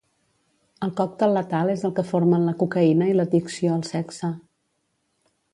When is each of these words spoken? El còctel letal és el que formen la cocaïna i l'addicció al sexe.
El 0.85 0.93
còctel 1.01 1.35
letal 1.39 1.69
és 1.75 1.83
el 1.89 1.93
que 1.99 2.07
formen 2.13 2.47
la 2.51 2.55
cocaïna 2.63 3.13
i 3.13 3.15
l'addicció 3.19 3.77
al 3.79 3.87
sexe. 3.93 4.35